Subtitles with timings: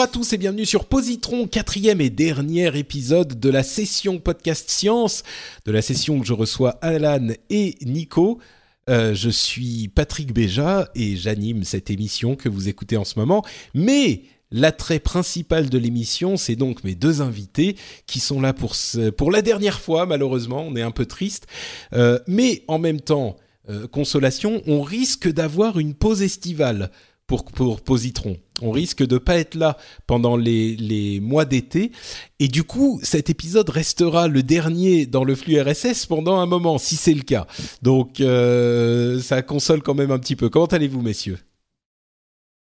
[0.00, 4.70] Bonjour à tous et bienvenue sur Positron, quatrième et dernier épisode de la session podcast
[4.70, 5.24] science,
[5.66, 8.38] de la session où je reçois Alan et Nico.
[8.88, 13.44] Euh, je suis Patrick Béja et j'anime cette émission que vous écoutez en ce moment.
[13.74, 18.74] Mais l'attrait principal de l'émission, c'est donc mes deux invités qui sont là pour,
[19.18, 20.64] pour la dernière fois, malheureusement.
[20.66, 21.46] On est un peu triste.
[21.92, 23.36] Euh, mais en même temps,
[23.68, 26.90] euh, consolation, on risque d'avoir une pause estivale
[27.30, 28.36] pour, pour Positron.
[28.60, 29.76] On risque de pas être là
[30.08, 31.92] pendant les, les mois d'été.
[32.40, 36.76] Et du coup, cet épisode restera le dernier dans le flux RSS pendant un moment,
[36.76, 37.46] si c'est le cas.
[37.82, 40.48] Donc, euh, ça console quand même un petit peu.
[40.48, 41.38] Comment allez-vous, messieurs?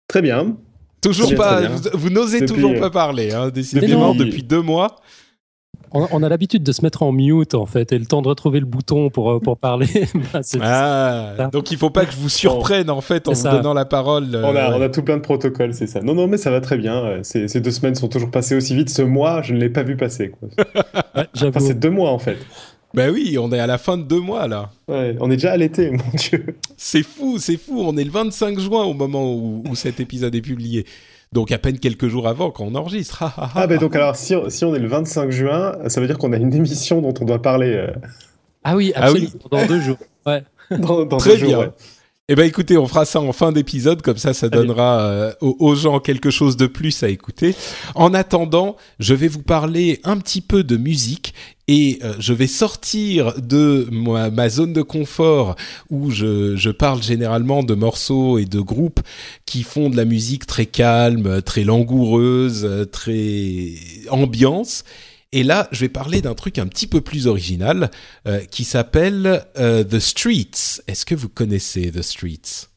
[0.09, 0.57] Très bien.
[0.99, 1.69] Toujours pas, bien.
[1.69, 4.99] vous, vous n'osez toujours euh, pas parler, hein, décidément, depuis deux mois.
[5.91, 8.27] On, on a l'habitude de se mettre en mute en fait et le temps de
[8.27, 9.87] retrouver le bouton pour, euh, pour parler.
[10.33, 13.73] bah, Ah, donc il faut pas que je vous surprenne en fait en vous donnant
[13.73, 14.33] la parole.
[14.33, 16.01] euh, On a, on a tout plein de protocoles, c'est ça.
[16.01, 16.95] Non, non, mais ça va très bien.
[17.03, 18.89] Euh, Ces, ces deux semaines sont toujours passées aussi vite.
[18.89, 20.29] Ce mois, je ne l'ai pas vu passer.
[20.31, 20.49] Quoi.
[21.15, 21.49] ouais, j'avoue.
[21.57, 22.37] Enfin, c'est deux mois en fait.
[22.93, 24.71] Bah oui, on est à la fin de deux mois là.
[24.87, 26.55] Ouais, on est déjà à l'été, mon Dieu.
[26.75, 27.81] C'est fou, c'est fou.
[27.85, 30.85] On est le 25 juin au moment où, où cet épisode est publié.
[31.31, 33.19] Donc à peine quelques jours avant quand on enregistre.
[33.21, 33.51] Ah, ah, ah.
[33.55, 36.17] Ah, ben donc alors, si on, si on est le 25 juin, ça veut dire
[36.17, 37.91] qu'on a une émission dont on doit parler euh,
[38.63, 39.25] Ah oui, Ah oui.
[39.31, 39.97] absolument, dans deux jours.
[40.25, 40.43] Ouais.
[40.71, 41.47] dans, dans Très deux jours.
[41.49, 41.59] bien.
[41.59, 41.69] ouais.
[42.31, 45.55] Eh ben écoutez, on fera ça en fin d'épisode, comme ça, ça donnera euh, aux,
[45.57, 47.55] aux gens quelque chose de plus à écouter.
[47.95, 51.33] En attendant, je vais vous parler un petit peu de musique
[51.67, 55.55] et euh, je vais sortir de ma, ma zone de confort
[55.89, 58.99] où je, je parle généralement de morceaux et de groupes
[59.47, 63.73] qui font de la musique très calme, très langoureuse, euh, très
[64.11, 64.83] ambiance.
[65.31, 67.91] Et là, je vais parler d'un truc un petit peu plus original
[68.27, 70.81] euh, qui s'appelle euh, The Streets.
[70.87, 72.67] Est-ce que vous connaissez The Streets?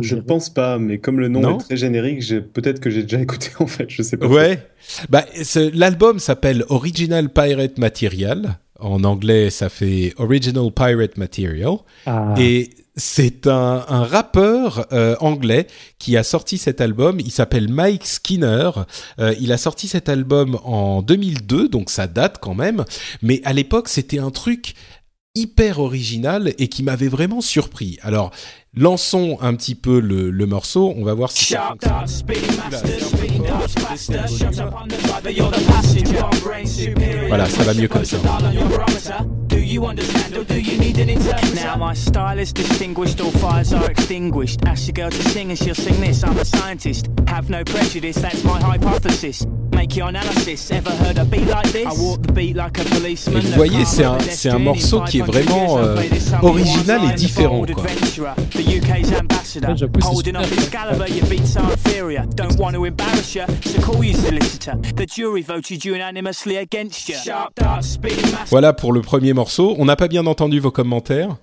[0.00, 2.90] Je dit- pense pas, mais comme le nom Non est très générique, j'ai- peut-être que
[2.90, 3.86] j'ai déjà écouté en fait.
[3.88, 4.26] Je sais pas.
[4.26, 4.66] Ouais.
[5.10, 5.26] Bah,
[5.74, 8.58] l'album s'appelle Original Pirate Material.
[8.80, 11.76] En anglais, ça fait Original Pirate Material.
[12.06, 15.66] Ah, Et c'est un, un rappeur euh, anglais
[15.98, 17.20] qui a sorti cet album.
[17.20, 18.70] Il s'appelle Mike Skinner.
[19.18, 22.84] Euh, il a sorti cet album en 2002, donc ça date quand même.
[23.22, 24.74] Mais à l'époque, c'était un truc
[25.36, 27.98] hyper original et qui m'avait vraiment surpris.
[28.02, 28.32] Alors,
[28.74, 30.92] lançons un petit peu le, le morceau.
[30.96, 31.74] On va voir si ça.
[37.28, 38.16] Voilà, ça va mieux comme ça.
[41.54, 44.60] Now my style is distinguished, all fires are extinguished.
[44.66, 46.22] Ask your girl to sing and she'll sing this.
[46.24, 49.44] I'm a scientist, have no prejudice, that's my hypothesis.
[53.28, 55.96] Et vous voyez, c'est un- c'est un morceau qui est vraiment, euh,
[56.42, 57.84] original et différent, quoi.
[58.50, 60.62] The UK's ambassador, Ouais, j'avoue, c'est holding up super.
[60.64, 62.24] Excalibur, your beats are inferior.
[62.36, 64.72] Don't want to embarrass you, so call you solicitor.
[64.96, 67.14] The jury voted unanimously against you.
[67.24, 69.74] Sharp darts, speedy mass Voilà pour le premier morceau.
[69.78, 71.36] On n'a pas bien entendu vos commentaires.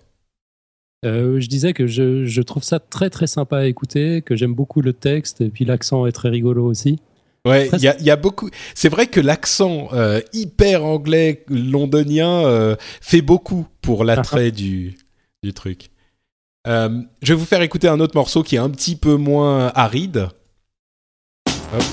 [1.06, 4.54] euh, je disais que je, je trouve ça très très sympa à écouter, que j'aime
[4.54, 7.00] beaucoup le texte et puis l'accent est très rigolo aussi.
[7.46, 8.50] Ouais, Très- il y a, il y a beaucoup.
[8.74, 14.96] C'est vrai que l'accent euh, hyper anglais londonien euh, fait beaucoup pour l'attrait du,
[15.44, 15.90] du truc.
[16.68, 19.68] Euh, je vais vous faire écouter un autre morceau qui est un petit peu moins
[19.76, 20.30] aride.
[21.76, 21.84] Hop.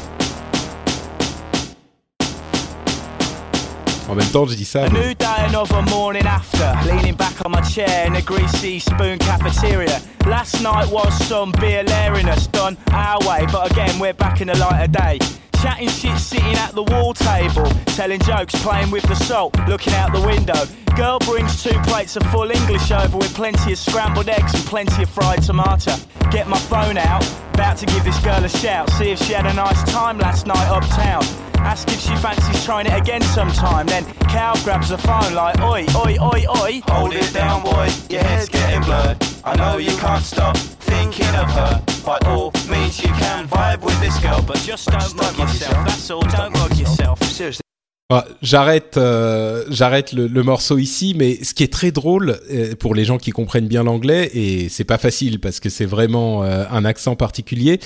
[4.10, 4.88] En même temps, je dis ça.
[4.88, 6.74] Mais- new day, another morning after.
[6.84, 10.00] Leaning back on my chair in a greasy spoon cafeteria.
[10.26, 14.58] Last night was some beer lariness done our way, but again we're back in the
[14.58, 15.18] light of day.
[15.62, 17.66] Chatting shit, sitting at the wall table.
[17.96, 20.64] Telling jokes, playing with the salt, looking out the window.
[20.96, 25.02] Girl brings two plates of full English over with plenty of scrambled eggs and plenty
[25.02, 25.94] of fried tomato.
[26.30, 28.88] Get my phone out, about to give this girl a shout.
[28.90, 31.24] See if she had a nice time last night uptown.
[31.56, 33.86] Ask if she fancies trying it again sometime.
[33.86, 36.80] Then Cal grabs the phone like, oi, oi, oi, oi.
[36.88, 39.18] Hold it down, boy, your head's getting blurred.
[39.44, 41.89] I know you can't stop thinking of her.
[42.04, 46.10] By all means, you can vibe with this girl, but just don't mug yourself, that's
[46.10, 47.22] all, don't mug yourself.
[47.22, 47.69] seriously.
[48.12, 52.74] Ah, J'arrête, euh, j'arrête le, le morceau ici, mais ce qui est très drôle euh,
[52.74, 56.42] pour les gens qui comprennent bien l'anglais et c'est pas facile parce que c'est vraiment
[56.42, 57.78] euh, un accent particulier,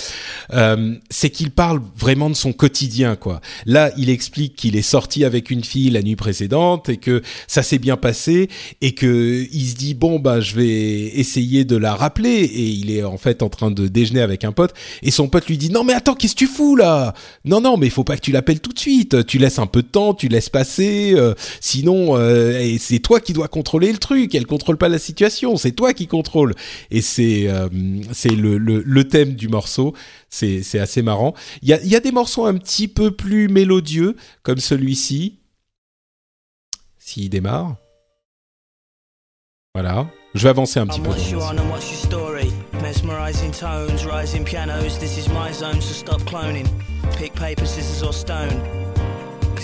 [0.54, 3.42] euh, c'est qu'il parle vraiment de son quotidien quoi.
[3.66, 7.62] Là, il explique qu'il est sorti avec une fille la nuit précédente et que ça
[7.62, 8.48] s'est bien passé
[8.80, 12.90] et que il se dit bon bah je vais essayer de la rappeler et il
[12.90, 14.72] est en fait en train de déjeuner avec un pote
[15.02, 17.12] et son pote lui dit non mais attends qu'est-ce que tu fous là?
[17.44, 19.66] Non non mais il faut pas que tu l'appelles tout de suite, tu laisses un
[19.66, 23.98] peu de temps, tu laisses passer, euh, sinon euh, c'est toi qui dois contrôler le
[23.98, 26.54] truc, elle contrôle pas la situation, c'est toi qui contrôle
[26.90, 27.68] et c'est euh,
[28.12, 29.94] c'est le, le, le thème du morceau,
[30.30, 31.34] c'est c'est assez marrant.
[31.62, 35.38] Il y a y a des morceaux un petit peu plus mélodieux comme celui-ci.
[36.98, 37.76] S'il démarre.
[39.74, 40.08] Voilà.
[40.34, 41.08] Je vais avancer un petit peu.
[41.10, 42.52] what's dans your le- on and what's your story?
[42.82, 46.66] Mesmerizing tones, rising pianos, this is my zone, so stop cloning.
[47.18, 48.60] Pick paper, scissors, or stone.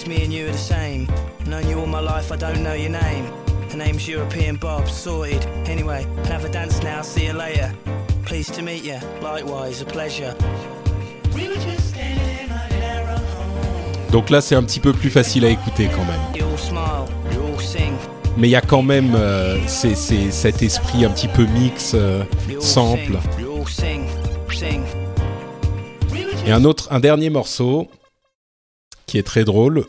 [0.01, 1.07] Cause me and you are the same.
[1.47, 3.27] Known you all my life, I don't know your name.
[3.71, 5.45] Her name's European Bob, sorted.
[5.67, 7.71] Anyway, can have a dance now, see you later.
[8.25, 10.35] Pleased to meet you, likewise, a pleasure.
[11.35, 14.11] We were just standing right in our own home.
[14.11, 16.19] Donc là, c'est un petit peu plus facile à écouter quand même.
[18.39, 21.93] Mais il y a quand même euh, c'est, c'est cet esprit un petit peu mix,
[21.95, 22.23] euh,
[22.59, 23.19] sample.
[26.47, 27.87] Et un autre, un dernier morceau
[29.11, 29.87] qui est très drôle,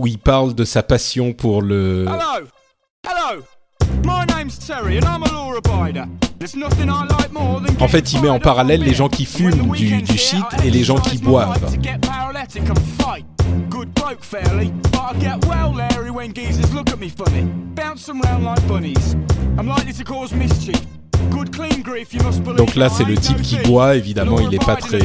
[0.00, 2.06] où il parle de sa passion pour le.
[2.08, 2.44] Hello!
[3.06, 3.42] Hello!
[4.04, 6.08] My name's Terry and I'm a law abider.
[6.40, 9.24] There's nothing I like more than En fait, il met en parallèle les gens qui
[9.24, 11.60] fument du, du shit et les gens qui boivent.
[22.56, 24.98] Donc là, c'est le type qui boit, évidemment, il est pas très-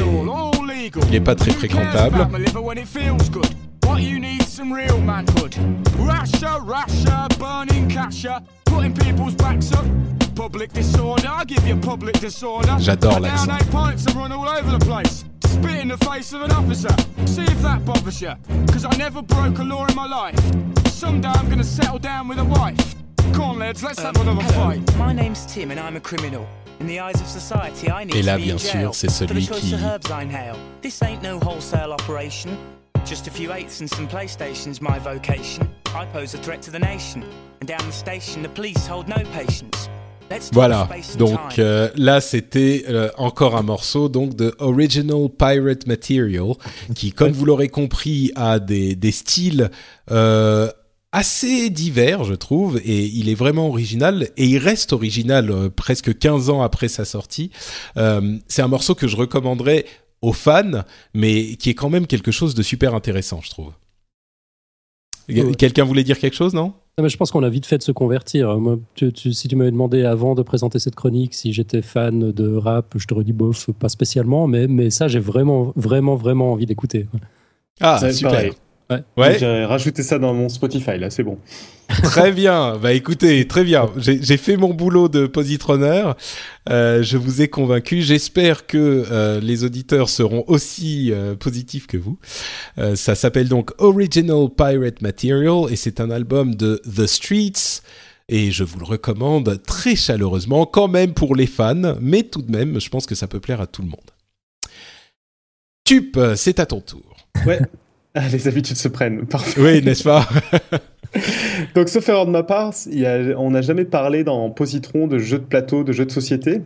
[0.95, 1.09] and all, all legal.
[1.09, 2.21] il est pas très Who cares fréquentable.
[2.21, 3.47] about my liver when it feels good?
[3.85, 5.55] What you need is some real manhood.
[5.97, 9.85] Rasher, rasher, burning casher, putting people's backs up.
[10.35, 12.77] Public disorder, I give you public disorder.
[12.79, 13.61] J'adore I down l'accent.
[13.61, 15.25] eight pints and run all over the place.
[15.45, 16.95] Spit in the face of an officer.
[17.25, 18.33] See if that bothers you.
[18.71, 20.39] Cause I never broke a law in my life.
[20.87, 22.95] Someday I'm gonna settle down with a wife.
[23.33, 24.81] Come on, lads, let's have another fight.
[24.97, 26.47] My name's Tim and I'm a criminal.
[26.81, 29.83] In the eyes of society, I need Et là, bien sûr, c'est celui qui- of
[29.83, 30.55] herbs I inhale.
[30.81, 32.51] This ain't no wholesale operation.
[33.05, 35.63] Just a few eights and some PlayStations, my vocation.
[35.87, 37.23] I pose a threat to the nation.
[37.61, 39.89] And down the station, the police hold no patience.
[40.53, 40.87] Voilà.
[41.17, 46.53] Donc euh, là, c'était euh, encore un morceau donc de Original Pirate Material,
[46.95, 49.71] qui, comme vous l'aurez compris, a des, des styles
[50.11, 50.69] euh,
[51.11, 56.17] assez divers, je trouve, et il est vraiment original, et il reste original euh, presque
[56.17, 57.49] 15 ans après sa sortie.
[57.97, 59.85] Euh, c'est un morceau que je recommanderais
[60.21, 60.83] aux fans,
[61.13, 63.71] mais qui est quand même quelque chose de super intéressant, je trouve.
[65.29, 65.53] Ouais.
[65.55, 66.73] Quelqu'un voulait dire quelque chose, non?
[66.97, 68.57] Non, mais je pense qu'on a vite fait de se convertir.
[68.57, 72.31] Moi, tu- tu- si tu m'avais demandé avant de présenter cette chronique si j'étais fan
[72.31, 76.51] de rap, je t'aurais dit bof, pas spécialement, mais, mais ça, j'ai vraiment, vraiment, vraiment
[76.51, 77.05] envie d'écouter.
[77.79, 78.31] Ah, C'est super.
[78.31, 78.51] pareil.
[78.89, 79.03] Ouais.
[79.17, 79.39] Ouais.
[79.39, 81.37] J'ai rajouté ça dans mon Spotify, là, c'est bon.
[82.03, 82.77] Très bien.
[82.77, 83.89] Bah écoutez, très bien.
[83.97, 86.15] J'ai fait mon boulot de positronneur.
[86.69, 88.03] Euh, je vous ai convaincu.
[88.03, 92.19] J'espère que euh, les auditeurs seront aussi euh, positifs que vous.
[92.95, 97.81] Ça s'appelle donc Original Pirate Material et c'est un album de The Streets.
[98.31, 102.51] Et je vous le recommande très chaleureusement, quand même pour les fans, mais tout de
[102.51, 104.11] même, je pense que ça peut plaire à tout le monde.
[105.83, 107.17] Tup, c'est à ton tour.
[107.47, 107.59] Ouais.
[108.15, 109.25] Ah, les habitudes se prennent.
[109.25, 109.61] Parfait.
[109.61, 110.27] Oui, n'est-ce pas?
[111.75, 115.07] Donc, sauf erreur de ma part, il y a- on n'a jamais parlé dans Positron
[115.07, 116.61] de jeux de plateau, de jeux de société.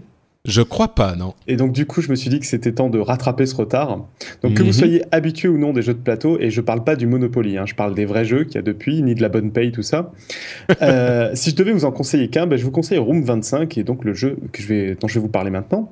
[0.46, 1.34] Je crois pas, non.
[1.48, 4.06] Et donc, du coup, je me suis dit que c'était temps de rattraper ce retard.
[4.42, 4.68] Donc, que Mhm.
[4.68, 7.58] vous soyez habitué ou non des jeux de plateau, et je parle pas du Monopoly,
[7.58, 9.72] hein, je parle des vrais jeux qu'il y a depuis, ni de la bonne paye,
[9.72, 10.12] tout ça.
[10.82, 13.80] Euh, si je devais vous en conseiller qu'un, ben, je vous conseille Room 25, qui
[13.80, 15.90] est donc le jeu que je vais, dont je vais vous parler maintenant.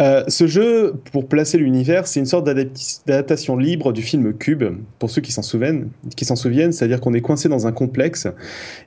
[0.00, 4.62] Euh, ce jeu, pour placer l'univers, c'est une sorte d'adaptation libre du film Cube,
[5.00, 8.28] pour ceux qui s'en souviennent, qui s'en souviennent, c'est-à-dire qu'on est coincé dans un complexe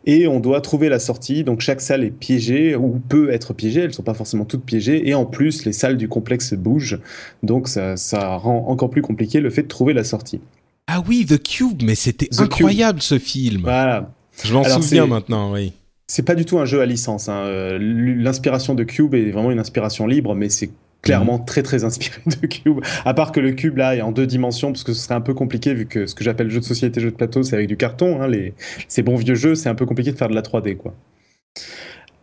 [0.05, 1.43] et on doit trouver la sortie.
[1.43, 5.09] Donc chaque salle est piégée ou peut être piégée, elles sont pas forcément toutes piégées.
[5.09, 6.99] Et en plus, les salles du complexe bougent,
[7.43, 10.39] donc ça, ça rend encore plus compliqué le fait de trouver la sortie.
[10.87, 13.63] Ah oui, The Cube, mais c'était incroyable ce film.
[13.63, 14.13] Voilà.
[14.43, 15.73] Je m'en souviens maintenant, oui.
[16.07, 17.29] C'est pas du tout un jeu à licence.
[17.29, 17.43] hein.
[17.45, 20.69] Euh, L'inspiration de Cube est vraiment une inspiration libre, mais c'est
[21.01, 22.79] clairement très très inspiré de Cube.
[23.05, 25.21] À part que le Cube là est en deux dimensions, parce que ce serait un
[25.21, 27.67] peu compliqué vu que ce que j'appelle jeu de société, jeu de plateau, c'est avec
[27.67, 28.21] du carton.
[28.21, 28.53] Hein, les,
[28.87, 30.93] ces bons vieux jeux, c'est un peu compliqué de faire de la 3D quoi.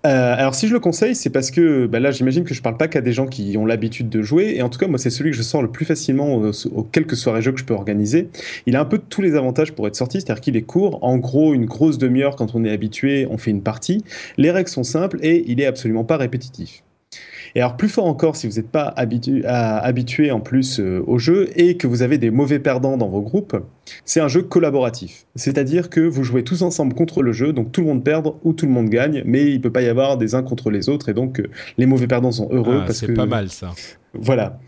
[0.07, 2.77] Euh, alors si je le conseille, c'est parce que bah là j'imagine que je parle
[2.77, 5.11] pas qu'à des gens qui ont l'habitude de jouer, et en tout cas moi c'est
[5.11, 7.75] celui que je sors le plus facilement aux, aux quelques soirées jeux que je peux
[7.75, 8.29] organiser.
[8.67, 11.19] Il a un peu tous les avantages pour être sorti, c'est-à-dire qu'il est court, en
[11.19, 14.05] gros une grosse demi-heure quand on est habitué, on fait une partie.
[14.37, 16.85] Les règles sont simples et il est absolument pas répétitif.
[17.55, 21.03] Et alors plus fort encore, si vous n'êtes pas habitu à- habitué en plus euh,
[21.07, 23.57] au jeu et que vous avez des mauvais perdants dans vos groupes,
[24.05, 25.27] c'est un jeu collaboratif.
[25.35, 28.53] C'est-à-dire que vous jouez tous ensemble contre le jeu, donc tout le monde perd ou
[28.53, 31.09] tout le monde gagne, mais il peut pas y avoir des uns contre les autres
[31.09, 31.45] et donc euh,
[31.79, 33.71] les mauvais perdants sont heureux Ah, parce c'est pas mal ça.
[34.15, 34.59] voilà.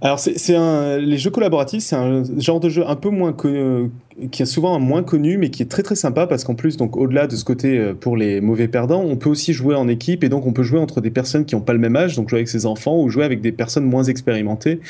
[0.00, 0.58] Alors, c'est
[0.98, 3.90] les jeux collaboratifs, c'est un genre de jeu un peu moins connu,
[4.30, 6.96] qui est souvent moins connu, mais qui est très très sympa parce qu'en plus, donc
[6.96, 10.24] au-delà de ce côté euh, pour les mauvais perdants, on peut aussi jouer en équipe
[10.24, 12.28] et donc on peut jouer entre des personnes qui n'ont pas le même âge, donc
[12.28, 14.80] jouer avec ses enfants ou jouer avec des personnes moins expérimentées,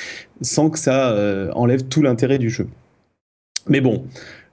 [0.41, 2.69] sans que ça euh, enlève tout l'intérêt du jeu.
[3.69, 4.05] Mais bon,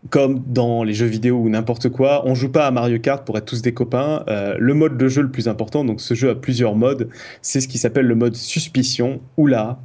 [0.10, 3.38] comme dans les jeux vidéo ou n'importe quoi, on joue pas à Mario Kart pour
[3.38, 4.24] être tous des copains.
[4.28, 7.10] Euh, le mode de jeu le plus important, donc ce jeu a plusieurs modes,
[7.42, 9.80] c'est ce qui s'appelle le mode suspicion, où là,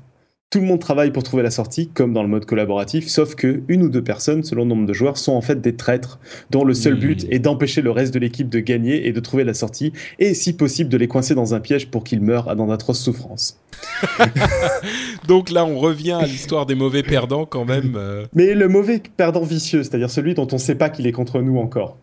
[0.50, 3.62] tout le monde travaille pour trouver la sortie, comme dans le mode collaboratif, sauf que
[3.68, 6.64] une ou deux personnes, selon le nombre de joueurs, sont en fait des traîtres, dont
[6.64, 9.52] le seul but est d'empêcher le reste de l'équipe de gagner et de trouver la
[9.52, 13.00] sortie, et si possible de les coincer dans un piège pour qu'ils meurent dans d'atroces
[13.00, 13.60] souffrances.
[15.28, 17.94] Donc là, on revient à l'histoire des mauvais perdants quand même.
[17.96, 21.12] euh, Mais le mauvais perdant vicieux, c'est-à-dire celui dont on ne sait pas qu'il est
[21.12, 21.98] contre nous encore.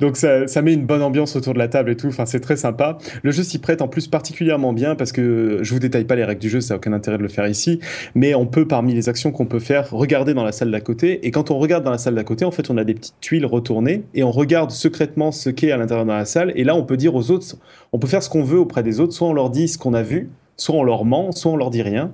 [0.00, 2.40] Donc ça, ça met une bonne ambiance autour de la table et tout, enfin c'est
[2.40, 2.98] très sympa.
[3.22, 6.24] Le jeu s'y prête en plus particulièrement bien parce que je vous détaille pas les
[6.24, 7.78] règles du jeu, ça n'a aucun intérêt de le faire ici,
[8.16, 11.24] mais on peut parmi les actions qu'on peut faire regarder dans la salle d'à côté.
[11.26, 13.20] Et quand on regarde dans la salle d'à côté, en fait on a des petites
[13.20, 16.52] tuiles retournées et on regarde secrètement ce qu'est à l'intérieur de la salle.
[16.56, 17.56] Et là on peut dire aux autres,
[17.92, 19.94] on peut faire ce qu'on veut auprès des autres, soit on leur dit ce qu'on
[19.94, 22.12] a vu, soit on leur ment, soit on leur dit rien.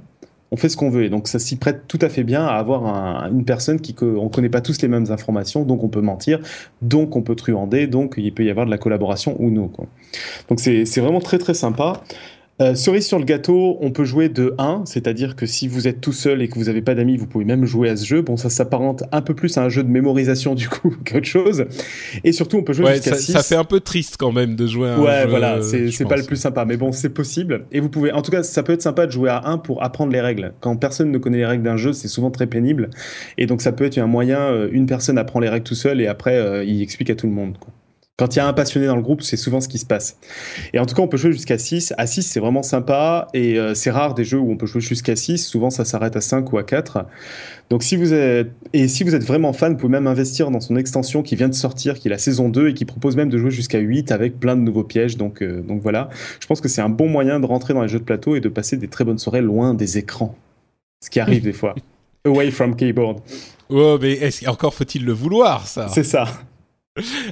[0.51, 2.55] On fait ce qu'on veut et donc ça s'y prête tout à fait bien à
[2.55, 6.01] avoir un- une personne qui on connaît pas tous les mêmes informations, donc on peut
[6.01, 6.41] mentir,
[6.81, 9.69] donc on peut truander, donc il peut y avoir de la collaboration ou non.
[9.69, 9.87] Quoi.
[10.49, 12.03] Donc c'est vraiment très très sympa.
[12.61, 16.01] Euh, cerise sur le gâteau, on peut jouer de 1, c'est-à-dire que si vous êtes
[16.01, 18.21] tout seul et que vous n'avez pas d'amis, vous pouvez même jouer à ce jeu.
[18.21, 21.67] Bon, ça s'apparente un peu plus à un jeu de mémorisation du coup qu'autre chose.
[22.25, 23.33] Et surtout, on peut jouer Ouais, jusqu'à ça, 6.
[23.33, 25.87] ça fait un peu triste quand même de jouer à un Ouais, jeu, voilà, c'est
[25.87, 27.65] je c'est pas le plus sympa, mais bon, c'est possible.
[27.71, 29.85] Et vous pouvez, en tout cas, ça peut être sympa de jouer à 1 pour
[29.85, 30.53] apprendre les règles.
[30.61, 32.91] Quand personne ne connaît les règles d'un jeu, c'est souvent très pénible.
[33.37, 36.01] Et donc, ça peut être un moyen, euh, une personne apprend les règles tout seul
[36.01, 37.57] et après, euh, il explique à tout le monde.
[37.59, 37.73] quoi.
[38.19, 40.19] Quand il y a un passionné dans le groupe, c'est souvent ce qui se passe.
[40.73, 41.95] Et en tout cas, on peut jouer jusqu'à 6.
[41.99, 43.29] À 6, c'est vraiment sympa.
[43.33, 45.39] Et euh, c'est rare des jeux où on peut jouer jusqu'à 6.
[45.39, 47.07] Souvent, ça s'arrête à 5 ou à 4.
[47.71, 50.59] Donc, si vous êtes, et si vous êtes vraiment fan, vous pouvez même investir dans
[50.59, 53.31] son extension qui vient de sortir, qui est la saison 2 et qui propose même
[53.31, 55.17] de jouer jusqu'à 8 avec plein de nouveaux pièges.
[55.17, 56.09] Donc, euh, donc voilà.
[56.41, 58.41] Je pense que c'est un bon moyen de rentrer dans les jeux de plateau et
[58.41, 60.35] de passer des très bonnes soirées loin des écrans.
[61.05, 61.77] Ce qui arrive des fois.
[62.25, 63.21] Away from keyboard.
[63.69, 65.87] Oh, mais encore faut-il le vouloir ça?
[65.87, 66.27] C'est ça.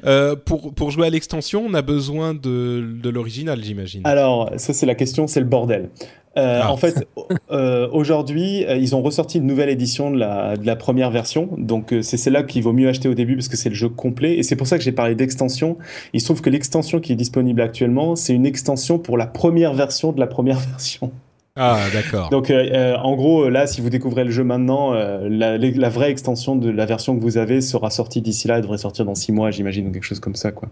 [0.04, 4.02] Euh, pour, pour jouer à l'extension, on a besoin de, de l'original, j'imagine.
[4.04, 5.90] Alors, ça, c'est la question, c'est le bordel.
[6.37, 6.70] Euh, Ah.
[6.70, 7.08] En fait,
[7.50, 11.49] euh, aujourd'hui, ils ont ressorti une nouvelle édition de la, de la première version.
[11.56, 14.37] Donc, c'est celle-là qu'il vaut mieux acheter au début parce que c'est le jeu complet.
[14.37, 15.78] Et c'est pour ça que j'ai parlé d'extension.
[16.12, 19.73] Il se trouve que l'extension qui est disponible actuellement, c'est une extension pour la première
[19.73, 21.11] version de la première version.
[21.56, 22.28] Ah, d'accord.
[22.30, 25.88] Donc, euh, euh, en gros, là, si vous découvrez le jeu maintenant, euh, la, la
[25.88, 28.56] vraie extension de la version que vous avez sera sortie d'ici là.
[28.56, 30.68] Elle devrait sortir dans six mois, j'imagine, ou quelque chose comme ça, quoi.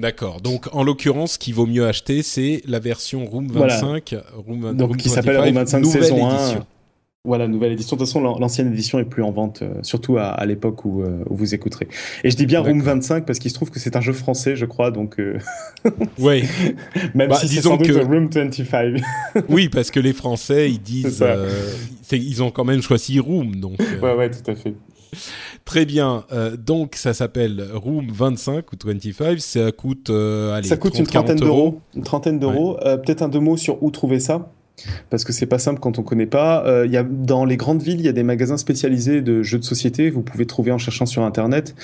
[0.00, 0.40] D'accord.
[0.40, 3.74] Donc, en l'occurrence, ce qu'il vaut mieux acheter, c'est la version Room Voilà.
[3.74, 6.34] 25, Room, Donc, Room qui s'appelle 25, Room 25 nouvelle saison 1.
[6.38, 6.66] édition.
[7.24, 7.94] Voilà, nouvelle édition.
[7.94, 10.84] De toute façon, l'an- l'ancienne édition est plus en vente, euh, surtout à, à l'époque
[10.84, 11.86] où, euh, où vous écouterez.
[12.24, 12.94] Et je dis bien Room D'accord.
[12.96, 15.38] 25 parce qu'il se trouve que c'est un jeu français, je crois, donc euh,
[16.18, 16.42] Ouais.
[17.14, 19.00] même Bah, si disons que- Room 25.
[19.48, 21.24] oui, parce que les Français, ils disent,
[22.10, 23.78] ils ont quand même choisi Room, donc.
[24.02, 24.74] ouais, ouais, tout à fait.
[25.64, 26.24] Très bien.
[26.32, 29.38] Euh, donc, ça s'appelle Room 25 ou 25.
[29.38, 31.80] Ça coûte, euh, allez, ça coûte 30, une trentaine 40 d'euros.
[31.94, 32.78] Une trentaine d'euros.
[32.84, 34.50] Euh, Peut-être un deux mots sur où trouver ça?
[35.10, 36.64] Parce que c'est pas simple quand on connaît pas.
[36.66, 39.58] Euh, y a, dans les grandes villes, il y a des magasins spécialisés de jeux
[39.58, 40.10] de société.
[40.10, 41.74] Vous pouvez trouver en cherchant sur Internet.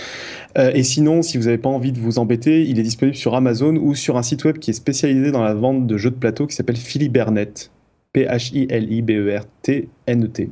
[0.57, 3.35] Euh, et sinon, si vous n'avez pas envie de vous embêter, il est disponible sur
[3.35, 6.17] Amazon ou sur un site web qui est spécialisé dans la vente de jeux de
[6.17, 7.71] plateau qui s'appelle Philibernet.
[8.13, 10.51] P-H-I-L-I-B-E-R-T-N-E-T.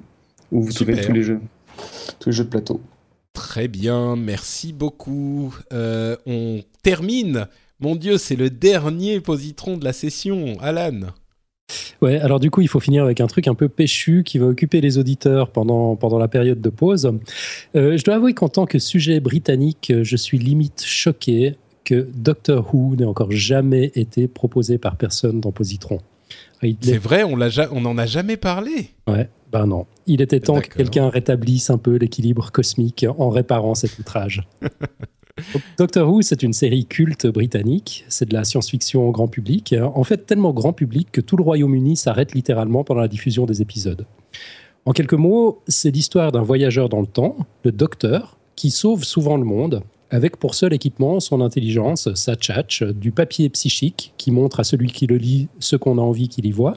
[0.53, 1.41] Où vous trouvez tous les jeux,
[2.21, 2.81] tous les jeux de plateau.
[3.33, 5.55] Très bien, merci beaucoup.
[5.73, 7.47] Euh, on termine.
[7.81, 10.57] Mon Dieu, c'est le dernier positron de la session.
[10.61, 11.01] Alan.
[12.03, 14.47] Ouais, alors du coup, il faut finir avec un truc un peu péchu qui va
[14.47, 17.11] occuper les auditeurs pendant, pendant la période de pause.
[17.75, 22.73] Euh, je dois avouer qu'en tant que sujet britannique, je suis limite choqué que Doctor
[22.75, 25.99] Who n'ait encore jamais été proposé par personne dans Positron.
[26.63, 28.91] Ah, C'est est- vrai, on n'en a jamais parlé.
[29.09, 29.87] Ouais, ben non.
[30.07, 34.47] Il était temps que quelqu'un rétablisse un peu l'équilibre cosmique en réparant cet outrage.
[35.77, 38.05] Doctor Who, c'est une série culte britannique.
[38.09, 39.75] C'est de la science-fiction au grand public.
[39.95, 43.61] En fait, tellement grand public que tout le Royaume-Uni s'arrête littéralement pendant la diffusion des
[43.61, 44.07] épisodes.
[44.87, 49.37] En quelques mots, c'est l'histoire d'un voyageur dans le temps, le Docteur, qui sauve souvent
[49.37, 54.61] le monde, avec pour seul équipement son intelligence, sa tchatch, du papier psychique qui montre
[54.61, 56.77] à celui qui le lit ce qu'on a envie qu'il y voit,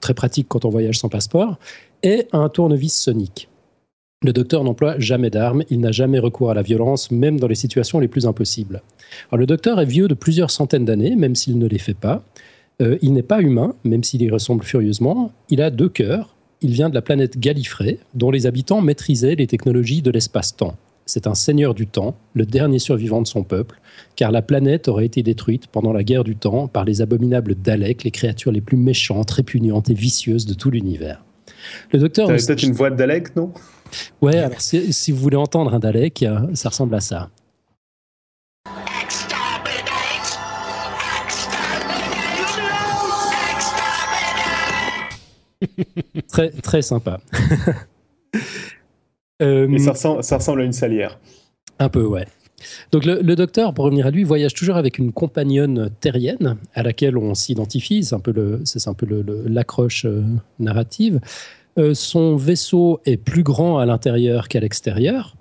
[0.00, 1.58] très pratique quand on voyage sans passeport,
[2.02, 3.49] et un tournevis sonique.
[4.22, 7.54] Le docteur n'emploie jamais d'armes, il n'a jamais recours à la violence, même dans les
[7.54, 8.82] situations les plus impossibles.
[9.30, 12.22] Alors, le docteur est vieux de plusieurs centaines d'années, même s'il ne les fait pas.
[12.82, 15.32] Euh, il n'est pas humain, même s'il y ressemble furieusement.
[15.48, 16.36] Il a deux cœurs.
[16.60, 20.76] Il vient de la planète Gallifrey, dont les habitants maîtrisaient les technologies de l'espace-temps.
[21.06, 23.80] C'est un seigneur du temps, le dernier survivant de son peuple,
[24.16, 28.04] car la planète aurait été détruite pendant la guerre du temps par les abominables Daleks,
[28.04, 31.24] les créatures les plus méchantes, répugnantes et vicieuses de tout l'univers.
[31.90, 32.26] Le docteur.
[32.26, 33.54] T'avais peut-être une voix de Dalek, non?
[34.22, 37.30] Ouais, alors si, si vous voulez entendre un Dalek, euh, ça ressemble à ça.
[46.28, 47.20] Très, très sympa.
[49.42, 51.18] Euh, Mais ça ressemble, ça ressemble à une salière.
[51.78, 52.26] Un peu, ouais.
[52.92, 56.82] Donc le, le docteur, pour revenir à lui, voyage toujours avec une compagnonne terrienne à
[56.82, 58.04] laquelle on s'identifie.
[58.04, 60.22] C'est un peu le, c'est un peu le- le- l'accroche euh,
[60.58, 61.20] narrative.
[61.78, 65.36] Euh, son vaisseau est plus grand à l'intérieur qu'à l'extérieur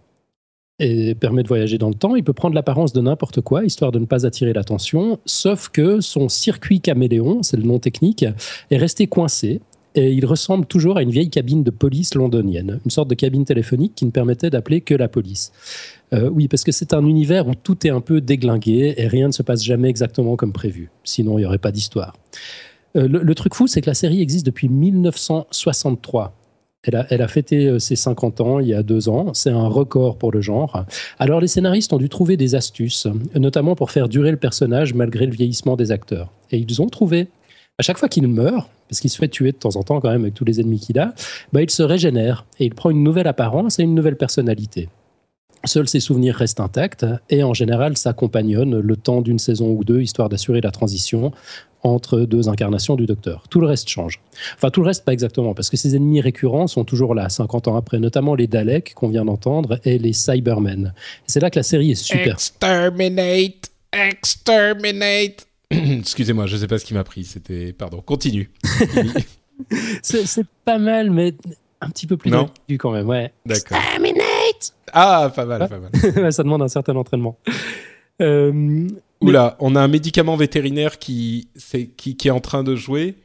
[0.79, 2.15] et permet de voyager dans le temps.
[2.15, 5.99] Il peut prendre l'apparence de n'importe quoi, histoire de ne pas attirer l'attention, sauf que
[5.99, 8.25] son circuit caméléon, c'est le nom technique,
[8.71, 9.61] est resté coincé.
[9.95, 13.43] Et il ressemble toujours à une vieille cabine de police londonienne, une sorte de cabine
[13.43, 15.51] téléphonique qui ne permettait d'appeler que la police.
[16.13, 19.27] Euh, oui, parce que c'est un univers où tout est un peu déglingué et rien
[19.27, 20.91] ne se passe jamais exactement comme prévu.
[21.03, 22.15] Sinon, il n'y aurait pas d'histoire.
[22.95, 26.35] Euh, le, truc fou, c'est que la série existe depuis 1963.
[26.83, 29.33] Elle a, elle a fêté euh, ses 50 ans il y a deux ans.
[29.33, 30.85] C'est un record pour le genre.
[31.19, 35.25] Alors, les scénaristes ont dû trouver des astuces, notamment pour faire durer le personnage malgré
[35.25, 36.31] le vieillissement des acteurs.
[36.51, 37.27] Et ils ont trouvé.
[37.77, 40.09] À chaque fois qu'il meurt, parce qu'il se fait tuer de temps en temps quand
[40.09, 41.13] même avec tous les ennemis qu'il a,
[41.53, 44.89] bah, il se régénère et il prend une nouvelle apparence et une nouvelle personnalité.
[45.65, 50.01] Seuls ses souvenirs restent intacts et en général s'accompagnonnent le temps d'une saison ou deux,
[50.01, 51.31] histoire d'assurer la transition
[51.83, 53.43] entre deux incarnations du Docteur.
[53.49, 54.19] Tout le reste change.
[54.55, 57.67] Enfin, tout le reste, pas exactement, parce que ses ennemis récurrents sont toujours là, 50
[57.67, 60.93] ans après, notamment les Daleks qu'on vient d'entendre et les Cybermen.
[61.27, 62.33] C'est là que la série est super.
[62.33, 65.47] Exterminate, exterminate.
[65.71, 67.23] Excusez-moi, je sais pas ce qui m'a pris.
[67.23, 68.01] C'était, pardon.
[68.01, 68.51] Continue.
[70.01, 71.33] C'est pas mal, mais
[71.81, 72.49] un petit peu plus Non.
[72.79, 73.31] quand même, ouais.
[73.45, 73.77] D'accord.
[73.77, 76.33] Exterminate Ah, pas mal, pas mal.
[76.33, 77.37] Ça demande un certain entraînement.
[78.21, 78.87] Euh,
[79.21, 83.15] Oula, on a un médicament vétérinaire qui, c'est, qui, qui est en train de jouer.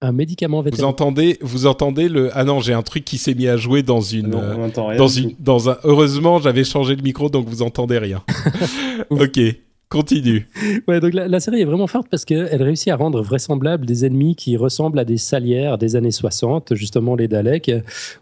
[0.00, 0.88] un médicament Vous vétérinaire.
[0.88, 2.30] entendez, vous entendez le.
[2.36, 4.28] Ah non, j'ai un truc qui s'est mis à jouer dans une.
[4.28, 4.98] Non, euh, on rien.
[4.98, 5.78] dans une, dans un.
[5.84, 8.24] Heureusement, j'avais changé le micro, donc vous entendez rien.
[9.10, 9.38] ok,
[9.88, 10.48] continue.
[10.88, 14.34] Ouais, donc la, série est vraiment forte parce qu'elle réussit à rendre vraisemblable des ennemis
[14.34, 17.70] qui ressemblent à des salières des années 60, justement les Daleks,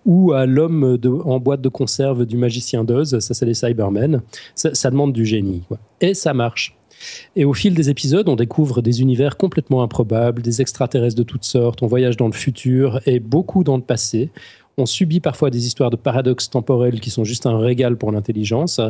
[0.05, 4.23] ou à l'homme en boîte de conserve du magicien d'Oz, ça c'est les Cybermen.
[4.55, 5.63] Ça, demande du génie.
[6.01, 6.77] Et ça marche.
[7.37, 11.45] Et au fil des épisodes, on découvre des univers complètement improbables, des extraterrestres de toutes
[11.45, 14.31] sortes, on voyage dans le futur et beaucoup dans le passé.
[14.77, 18.81] On subit parfois des histoires de paradoxes temporels qui sont juste un régal pour l'intelligence.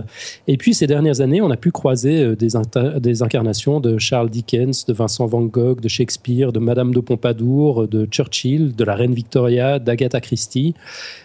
[0.49, 4.87] Et puis, ces dernières années, on a pu croiser euh, des, incarnations de Charles Dickens,
[4.87, 9.15] de Vincent Van Gogh, de Shakespeare, de Madame de Pompadour, de Churchill, de la Reine
[9.15, 10.75] Victoria, d'Agatha Christie.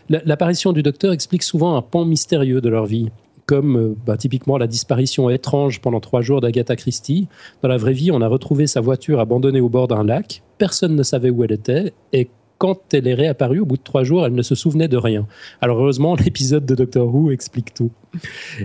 [0.10, 3.10] La- L'apparition du docteur explique souvent un pan mystérieux de leur vie,
[3.45, 7.28] comme euh, bah, typiquement la disparition étrange pendant trois jours d'Agatha Christie.
[7.62, 10.43] Dans la vraie vie, on a retrouvé sa voiture abandonnée au bord d'un lac.
[10.58, 14.04] Personne ne savait où elle était et quand elle est réapparue, au bout de trois
[14.04, 15.26] jours, elle ne se souvenait de rien.
[15.62, 17.89] Alors heureusement, l'épisode de Doctor Who explique tout.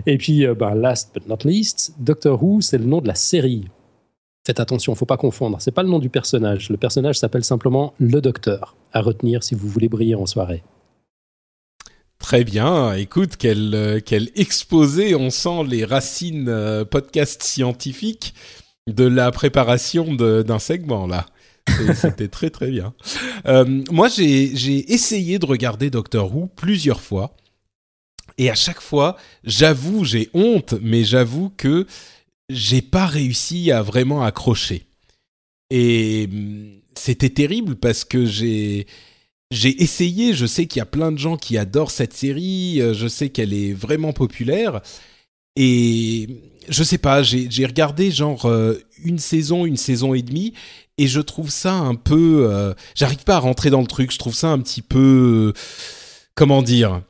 [0.05, 3.15] Et puis, euh, ben, last but not least, Doctor Who, c'est le nom de la
[3.15, 3.65] série.
[4.45, 5.57] Faites attention, faut pas confondre.
[5.59, 6.69] C'est pas le nom du personnage.
[6.69, 8.75] Le personnage s'appelle simplement le Docteur.
[8.93, 10.61] À retenir si vous voulez briller en soirée.
[12.19, 12.93] Très bien.
[12.93, 13.99] Écoute, quel, euh,
[14.35, 15.15] exposé.
[15.15, 18.33] On sent les racines euh, podcast scientifiques
[18.87, 21.25] de la préparation d'un segment là.
[21.95, 22.93] C'était très très bien.
[23.47, 27.35] Euh, moi, j'ai essayé de regarder Doctor Who plusieurs fois.
[28.37, 31.87] Et à chaque fois, j'avoue, j'ai honte, mais j'avoue que
[32.49, 34.85] j'ai pas réussi à vraiment accrocher.
[35.69, 38.87] Et hum, c'était terrible parce que j'ai
[39.51, 42.93] j'ai essayé, je sais qu'il y a plein de gens qui adorent cette série, euh,
[42.93, 44.81] je sais qu'elle est vraiment populaire
[45.55, 46.27] et
[46.67, 50.53] je sais pas, j'ai j'ai regardé genre euh, une saison, une saison et demie
[50.97, 54.17] et je trouve ça un peu euh, j'arrive pas à rentrer dans le truc, je
[54.17, 55.59] trouve ça un petit peu euh,
[56.35, 57.01] comment dire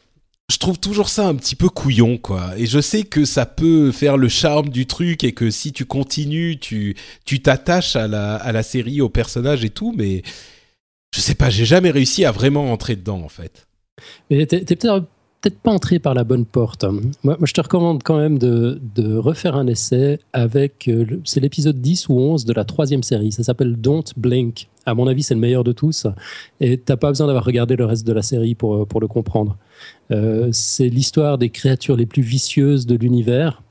[0.50, 2.52] je trouve toujours ça un petit peu couillon, quoi.
[2.56, 5.86] Et je sais que ça peut faire le charme du truc et que si tu
[5.86, 6.95] continues, tu
[7.26, 10.21] tu t'attaches à la à la série, au personnage et tout, mais
[11.15, 13.67] je sais pas, j'ai jamais réussi à vraiment entrer dedans, en fait.
[14.30, 15.08] Mais t'es peut-être
[15.45, 16.86] peut-être pas entré par la bonne porte.
[16.86, 18.79] Moi, moi, je te recommande quand même de,
[19.17, 23.31] refaire un essai avec, euh, c'est l'épisode 10 ou 11 de la troisième série.
[23.31, 24.69] Ça s'appelle Don't Blink.
[24.88, 26.08] À mon avis, c'est le meilleur de tous.
[26.60, 29.08] Et t'as pas besoin d'avoir regardé le reste de la série pour, euh, pour le
[29.08, 29.55] comprendre.
[30.10, 33.62] Euh, c'est l'histoire des créatures les plus vicieuses de l'univers,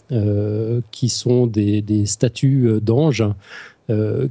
[0.93, 3.25] qui sont des, statues d'anges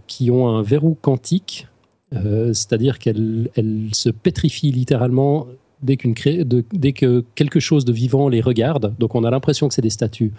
[0.08, 1.68] qui ont un verrou quantique,
[2.14, 5.48] c'est-à-dire qu'elles elles se pétrifient littéralement
[5.84, 5.98] dès,
[6.74, 8.96] dès que quelque chose de vivant les regarde.
[9.00, 10.32] Donc on a l'impression que c'est des statues.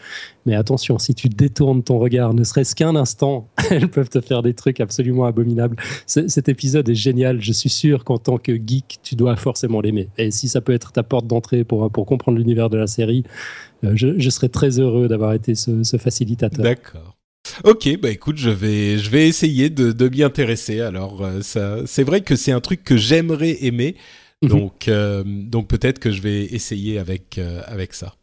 [0.46, 4.42] Mais attention, si tu détournes ton regard, ne serait-ce qu'un instant, elles peuvent te faire
[4.42, 5.76] des trucs absolument abominables.
[6.06, 7.40] Cet épisode est génial.
[7.40, 10.08] Je suis sûr qu'en tant que geek, tu dois forcément l'aimer.
[10.18, 13.24] Et si ça peut être ta porte d'entrée pour, pour comprendre l'univers de la série,
[13.84, 16.64] euh, je, serais très heureux d'avoir été ce, facilitateur.
[16.64, 17.16] D'accord.
[17.64, 20.80] Ok, bah écoute, je vais, je vais essayer de, de m'y intéresser.
[20.80, 23.96] Alors, euh, c'est vrai que c'est un truc que j'aimerais aimer.
[24.48, 28.14] Donc, euh, donc peut-être que je vais essayer avec, euh, avec ça.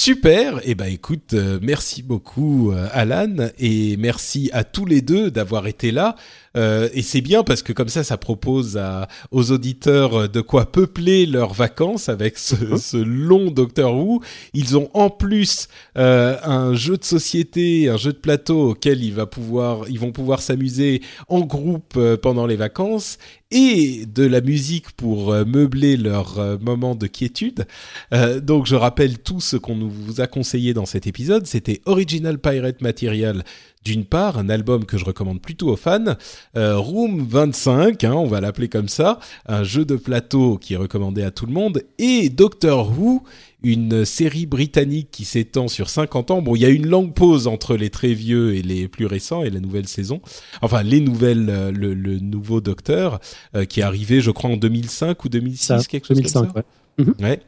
[0.00, 5.30] Super, et bah écoute, euh, merci beaucoup euh, Alan et merci à tous les deux
[5.30, 6.14] d'avoir été là.
[6.56, 10.70] Euh, et c'est bien parce que comme ça, ça propose à, aux auditeurs de quoi
[10.70, 14.22] peupler leurs vacances avec ce, ce long Doctor Who.
[14.54, 19.26] Ils ont en plus un jeu de société, un jeu de plateau auquel il va
[19.26, 23.18] pouvoir, ils vont pouvoir s'amuser en groupe pendant les vacances
[23.50, 27.66] et de la musique pour euh, meubler leur euh, moment de quiétude.
[28.12, 31.46] Euh, donc je rappelle tout ce qu'on vous a conseillé dans cet épisode.
[31.46, 33.44] C'était Original Pirate Material
[33.84, 36.16] d'une part, un album que je recommande plutôt aux fans,
[36.56, 40.76] euh, Room 25, hein, on va l'appeler comme ça, un jeu de plateau qui est
[40.76, 43.22] recommandé à tout le monde, et Doctor Who,
[43.62, 46.42] une série britannique qui s'étend sur 50 ans.
[46.42, 49.42] Bon, il y a une longue pause entre les très vieux et les plus récents
[49.42, 50.20] et la nouvelle saison.
[50.62, 53.18] Enfin, les nouvelles, euh, le, le nouveau Docteur
[53.56, 56.52] euh, qui est arrivé, je crois, en 2005 ou 2006, Ça, quelque chose 2005, comme
[56.56, 57.04] ouais.
[57.04, 57.24] ça.
[57.24, 57.40] Ouais.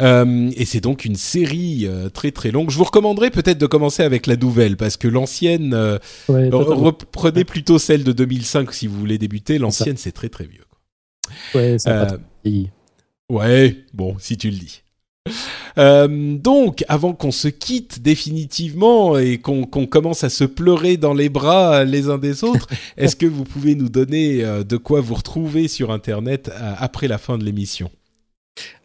[0.00, 2.70] Euh, et c'est donc une série euh, très très longue.
[2.70, 7.44] Je vous recommanderais peut-être de commencer avec la nouvelle parce que l'ancienne, euh, Ouais, reprenez
[7.44, 9.58] plutôt celle de 2005 si vous voulez débuter.
[9.58, 10.64] L'ancienne c'est très très vieux.
[10.68, 11.60] quoi.
[11.60, 12.16] Ouais, ça.
[13.28, 14.82] Ouais, bon, si tu le dis.
[15.76, 21.28] Euh, donc, avant qu'on se quitte définitivement et qu'on commence à se pleurer dans les
[21.28, 25.68] bras les uns des autres, est-ce que vous pouvez nous donner de quoi vous retrouver
[25.68, 27.90] sur Internet après la fin de l'émission?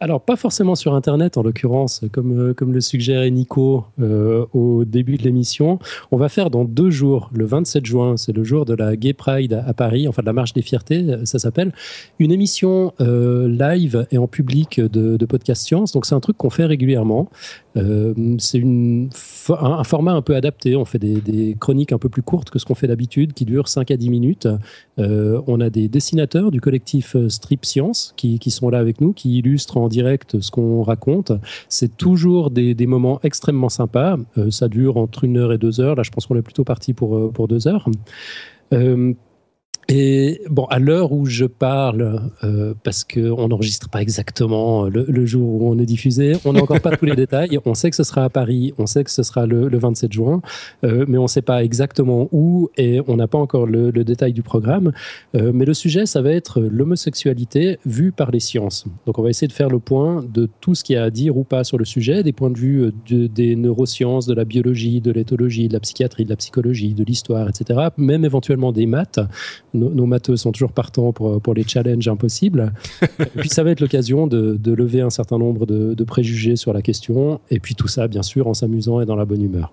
[0.00, 4.84] Alors, pas forcément sur Internet, en l'occurrence, comme, euh, comme le suggérait Nico euh, au
[4.84, 5.78] début de l'émission.
[6.10, 9.12] On va faire dans deux jours, le 27 juin, c'est le jour de la Gay
[9.12, 11.72] Pride à, Paris, enfin de la Marche des Fiertés, euh, ça s'appelle,
[12.18, 15.92] une émission live et en public de, podcast science.
[15.92, 17.28] Donc, c'est un truc qu'on fait régulièrement.
[17.74, 20.76] C'est un, format un peu adapté.
[20.76, 23.68] On fait des, chroniques un peu plus courtes que ce qu'on fait d'habitude, qui durent
[23.68, 24.48] 5 à 10 minutes.
[24.98, 29.38] On a des dessinateurs du collectif Strip Science qui, qui sont là avec nous, qui
[29.38, 31.32] illustrent en direct ce qu'on raconte.
[31.68, 34.16] C'est toujours des, moments extrêmement sympas.
[34.36, 35.94] Euh, ça dure entre une heure et deux heures.
[35.94, 37.88] Là, je pense qu'on est plutôt parti pour, euh, pour deux heures.
[38.72, 39.14] Euh,
[39.88, 45.26] et bon, à l'heure où je parle, euh, parce qu'on n'enregistre pas exactement le, le
[45.26, 47.58] jour où on est diffusé, on n'a encore pas tous les détails.
[47.66, 50.12] On sait que ce sera à Paris, on sait que ce sera le, le 27
[50.12, 50.40] juin,
[50.84, 54.04] euh, mais on ne sait pas exactement où et on n'a pas encore le, le
[54.04, 54.92] détail du programme.
[55.34, 58.86] Euh, mais le sujet, ça va être l'homosexualité vue par les sciences.
[59.06, 61.10] Donc on va essayer de faire le point de tout ce qu'il y a à
[61.10, 64.34] dire ou pas sur le sujet, des points de vue euh, de- des neurosciences, de
[64.34, 67.88] la biologie, de l'éthologie, de la psychiatrie, de la psychologie, de l'histoire, etc.
[67.98, 69.20] Même éventuellement des maths.
[69.74, 72.72] Nos, nos matheux sont toujours partants pour, pour les challenges impossibles.
[73.20, 76.56] et puis ça va être l'occasion de, de lever un certain nombre de, de préjugés
[76.56, 77.40] sur la question.
[77.50, 79.72] Et puis tout ça, bien sûr, en s'amusant et dans la bonne humeur.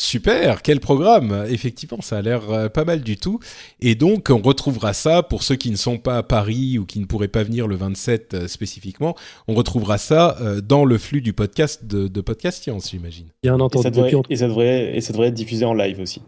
[0.00, 3.40] Super, quel programme Effectivement, ça a l'air euh, pas mal du tout.
[3.80, 7.00] Et donc, on retrouvera ça pour ceux qui ne sont pas à Paris ou qui
[7.00, 9.16] ne pourraient pas venir le 27 euh, spécifiquement.
[9.48, 13.26] On retrouvera ça euh, dans le flux du podcast de, de Podcast Science, j'imagine.
[13.42, 13.82] Bien Et entendu.
[13.82, 16.22] ça, devrait, et, ça devrait, et ça devrait être diffusé en live aussi.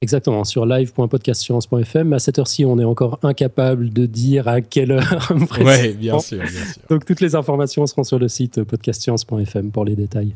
[0.00, 2.12] Exactement, sur live.podcastscience.fm.
[2.12, 5.32] À cette heure-ci, on est encore incapable de dire à quelle heure.
[5.60, 6.82] Ouais, bien sûr, bien sûr.
[6.88, 10.34] Donc toutes les informations seront sur le site podcastscience.fm pour les détails.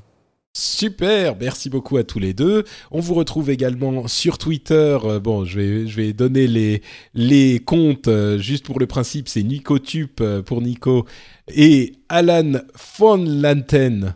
[0.54, 2.64] Super, merci beaucoup à tous les deux.
[2.90, 4.98] On vous retrouve également sur Twitter.
[5.04, 6.82] Euh, bon, je vais, je vais donner les,
[7.14, 9.28] les comptes euh, juste pour le principe.
[9.28, 11.06] C'est NicoTup euh, pour Nico
[11.48, 12.60] et Alan
[12.98, 14.14] von Lanten.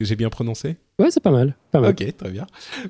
[0.00, 0.76] J'ai bien prononcé?
[0.98, 1.54] Ouais, c'est pas mal.
[1.72, 1.90] Pas mal.
[1.90, 2.46] Ok, très bien.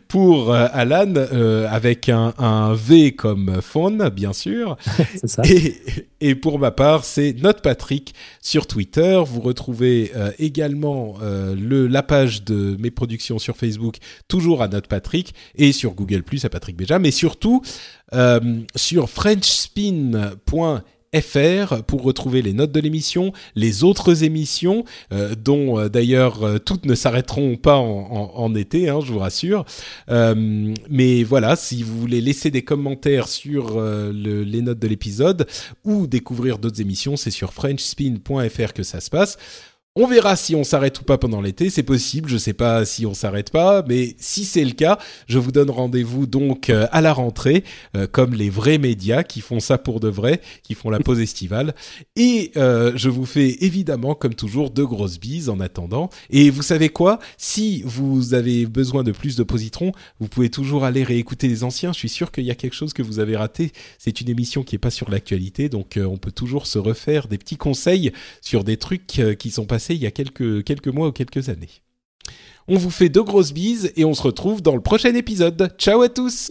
[0.07, 4.77] Pour euh, Alan, euh, avec un, un V comme faune, bien sûr.
[5.17, 5.43] c'est ça.
[5.45, 5.75] Et,
[6.21, 9.21] et pour ma part, c'est Note Patrick sur Twitter.
[9.27, 13.97] Vous retrouvez euh, également le, la page de mes productions sur Facebook,
[14.29, 17.63] toujours à Note Patrick, et sur Google Plus à Patrick Béja, mais surtout
[18.77, 20.83] sur FrenchSpin.fr
[21.21, 26.59] fr pour retrouver les notes de l'émission, les autres émissions, euh, dont euh, d'ailleurs euh,
[26.59, 29.65] toutes ne s'arrêteront pas en, été, hein, je vous rassure.
[30.09, 35.47] Mais voilà, si vous voulez laisser des commentaires sur le- les notes de l'épisode
[35.85, 39.37] ou découvrir d'autres émissions, c'est sur frenchspin.fr que ça se passe.
[39.99, 43.07] On verra si on s'arrête ou pas pendant l'été, c'est possible, je sais pas si
[43.07, 47.01] on s'arrête pas, mais si c'est le cas, je vous donne rendez-vous donc euh, à
[47.01, 47.65] la rentrée,
[47.97, 51.21] euh, comme les vrais médias qui font ça pour de vrai, qui font la pause
[51.21, 51.75] estivale.
[52.15, 56.11] Et euh, je vous fais évidemment, comme toujours, de grosses bises en attendant.
[56.29, 57.19] Et vous savez quoi?
[57.39, 61.95] Si vous avez besoin de plus de positrons, vous pouvez toujours aller réécouter les anciens.
[61.95, 63.73] Je suis sûr qu'il y a quelque chose que vous avez raté.
[63.99, 67.39] C'est une émission qui est pas sur l'actualité, donc on peut toujours se refaire des
[67.39, 69.07] petits conseils sur des trucs
[69.39, 71.71] qui sont passés il y a quelques, quelques mois ou quelques années.
[72.69, 75.73] On vous fait de grosses bises et on se retrouve dans le prochain épisode.
[75.79, 76.51] Ciao à tous